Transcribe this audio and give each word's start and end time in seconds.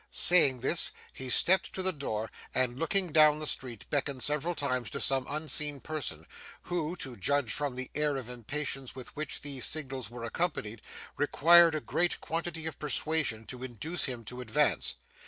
Saying 0.09 0.61
this, 0.61 0.89
he 1.13 1.29
stepped 1.29 1.73
to 1.73 1.83
the 1.83 1.93
door, 1.93 2.31
and 2.55 2.75
looking 2.75 3.11
down 3.13 3.37
the 3.37 3.45
street 3.45 3.85
beckoned 3.91 4.23
several 4.23 4.55
times 4.55 4.89
to 4.89 4.99
some 4.99 5.27
unseen 5.29 5.79
person, 5.79 6.25
who, 6.63 6.95
to 6.95 7.15
judge 7.15 7.53
from 7.53 7.75
the 7.75 7.91
air 7.93 8.15
of 8.15 8.27
impatience 8.27 8.95
with 8.95 9.15
which 9.15 9.41
these 9.41 9.63
signals 9.63 10.09
were 10.09 10.23
accompanied, 10.23 10.81
required 11.17 11.75
a 11.75 11.81
great 11.81 12.19
quantity 12.19 12.65
of 12.65 12.79
persuasion 12.79 13.45
to 13.45 13.61
induce 13.63 14.05
him 14.05 14.25
to 14.25 14.41
advance. 14.41 14.95